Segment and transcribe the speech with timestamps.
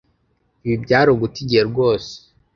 [0.65, 2.11] Ibi byari uguta igihe rwose.